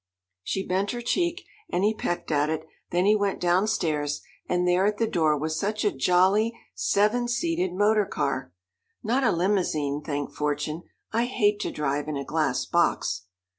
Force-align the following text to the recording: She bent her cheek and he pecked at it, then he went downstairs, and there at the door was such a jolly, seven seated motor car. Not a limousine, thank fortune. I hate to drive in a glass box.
She 0.41 0.65
bent 0.65 0.89
her 0.93 1.01
cheek 1.01 1.45
and 1.69 1.83
he 1.83 1.93
pecked 1.93 2.31
at 2.31 2.49
it, 2.49 2.65
then 2.89 3.05
he 3.05 3.15
went 3.15 3.39
downstairs, 3.39 4.23
and 4.49 4.67
there 4.67 4.87
at 4.87 4.97
the 4.97 5.05
door 5.05 5.37
was 5.37 5.59
such 5.59 5.85
a 5.85 5.91
jolly, 5.91 6.53
seven 6.73 7.27
seated 7.27 7.71
motor 7.75 8.07
car. 8.07 8.51
Not 9.03 9.23
a 9.23 9.31
limousine, 9.31 10.01
thank 10.03 10.31
fortune. 10.33 10.81
I 11.13 11.25
hate 11.25 11.59
to 11.59 11.71
drive 11.71 12.07
in 12.07 12.17
a 12.17 12.25
glass 12.25 12.65
box. 12.65 13.27